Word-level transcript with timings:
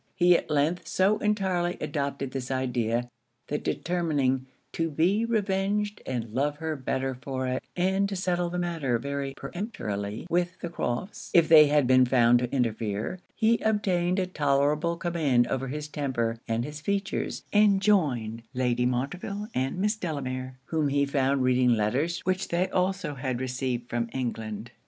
He 0.15 0.35
at 0.35 0.49
length 0.49 0.87
so 0.87 1.19
entirely 1.19 1.77
adopted 1.79 2.31
this 2.31 2.49
idea, 2.49 3.07
that 3.49 3.63
determining 3.63 4.47
'to 4.73 4.89
be 4.89 5.25
revenged 5.25 6.01
and 6.07 6.33
love 6.33 6.57
her 6.57 6.75
better 6.75 7.13
for 7.13 7.45
it,' 7.45 7.61
and 7.75 8.09
to 8.09 8.15
settle 8.15 8.49
the 8.49 8.57
matter 8.57 8.97
very 8.97 9.35
peremptorily 9.37 10.25
with 10.27 10.57
the 10.59 10.69
Crofts' 10.69 11.29
if 11.35 11.47
they 11.47 11.67
had 11.67 11.85
been 11.85 12.05
found 12.07 12.39
to 12.39 12.51
interfere, 12.51 13.19
he 13.35 13.59
obtained 13.59 14.17
a 14.17 14.25
tolerable 14.25 14.97
command 14.97 15.45
over 15.45 15.67
his 15.67 15.87
temper 15.87 16.39
and 16.47 16.65
his 16.65 16.81
features, 16.81 17.43
and 17.53 17.79
joined 17.79 18.41
Lady 18.55 18.87
Montreville 18.87 19.49
and 19.53 19.77
Miss 19.77 19.95
Delamere, 19.95 20.57
whom 20.65 20.87
he 20.87 21.05
found 21.05 21.43
reading 21.43 21.75
letters 21.75 22.21
which 22.21 22.47
they 22.47 22.67
also 22.69 23.13
had 23.13 23.39
received 23.39 23.87
from 23.87 24.09
England. 24.13 24.71